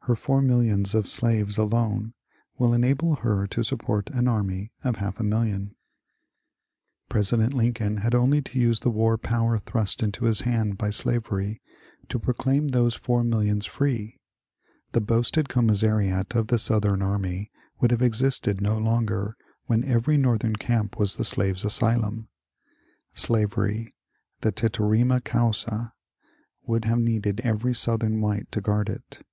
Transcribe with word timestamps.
Her 0.00 0.14
four 0.14 0.42
millions 0.42 0.94
of 0.94 1.08
slaves 1.08 1.56
alone 1.56 2.12
will 2.58 2.74
enable 2.74 3.14
her 3.14 3.46
to 3.46 3.62
support 3.64 4.10
an 4.10 4.28
army 4.28 4.72
of 4.84 4.96
half 4.96 5.18
a 5.18 5.22
million." 5.24 5.70
88 5.70 5.72
MONCURE 5.72 5.78
DANIEL 5.88 6.90
CONWAY 6.90 7.08
President 7.08 7.54
Lincoln 7.54 7.96
had 8.02 8.14
only 8.14 8.42
to 8.42 8.58
nse 8.58 8.80
the 8.82 8.90
war 8.90 9.16
power 9.16 9.58
thmst 9.58 10.02
into 10.02 10.26
his 10.26 10.42
hand 10.42 10.76
by 10.76 10.90
slarery 10.90 11.60
to 12.10 12.18
proclaim 12.18 12.68
those 12.68 12.94
four 12.94 13.24
millions 13.24 13.64
free; 13.64 14.20
the 14.92 15.00
boasted 15.00 15.48
commissariat 15.48 16.34
of 16.36 16.48
the 16.48 16.58
Sonthem 16.58 17.00
army 17.02 17.50
would 17.80 17.90
have 17.90 18.02
existed 18.02 18.60
no 18.60 18.76
longer 18.76 19.34
when 19.64 19.82
every 19.84 20.18
Northern 20.18 20.56
camp 20.56 20.98
was 20.98 21.14
the 21.16 21.24
slave's 21.24 21.64
asylum; 21.64 22.28
slavery, 23.14 23.94
the 24.42 24.52
teterrima 24.52 25.22
C(msa^ 25.22 25.92
would 26.66 26.84
have 26.84 26.98
needed 26.98 27.40
every 27.42 27.72
Southern 27.72 28.20
white 28.20 28.52
to 28.52 28.60
guard 28.60 28.90
it. 28.90 29.24